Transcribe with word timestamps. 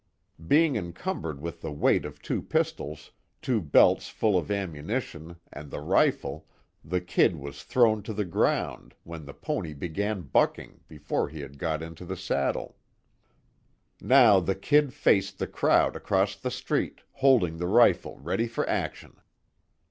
Being 0.47 0.77
encumbered 0.77 1.39
with 1.39 1.61
the 1.61 1.71
weight 1.71 2.05
of 2.05 2.23
two 2.23 2.41
pistols, 2.41 3.11
two 3.39 3.61
belts 3.61 4.09
full 4.09 4.35
of 4.35 4.49
ammunition, 4.49 5.35
and 5.53 5.69
the 5.69 5.79
rifle, 5.79 6.47
the 6.83 6.99
"Kid" 6.99 7.35
was 7.35 7.61
thrown 7.63 8.01
to 8.01 8.11
the 8.15 8.25
ground, 8.25 8.95
when 9.03 9.25
the 9.25 9.33
pony 9.35 9.73
began 9.75 10.21
bucking, 10.23 10.79
before 10.87 11.29
he 11.29 11.41
had 11.41 11.59
got 11.59 11.83
into 11.83 12.03
the 12.03 12.17
saddle. 12.17 12.77
Now 14.01 14.39
the 14.39 14.55
"Kid" 14.55 14.91
faced 14.91 15.37
the 15.37 15.45
crowd 15.45 15.95
across 15.95 16.35
the 16.35 16.49
street, 16.49 17.01
holding 17.11 17.57
the 17.57 17.67
rifle 17.67 18.17
ready 18.17 18.47
for 18.47 18.67
action. 18.67 19.21